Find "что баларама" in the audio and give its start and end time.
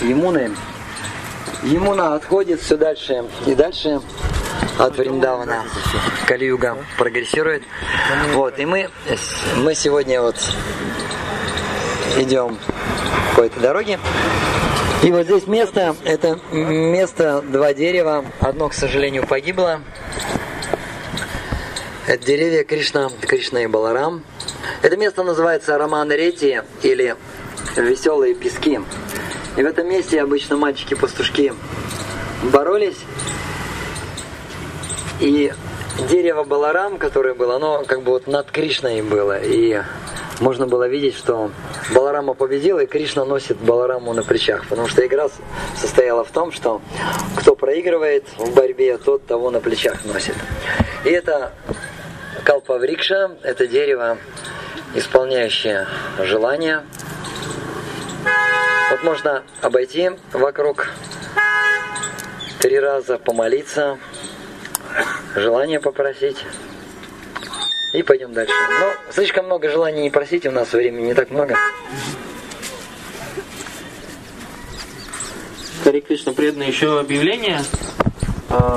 41.16-42.34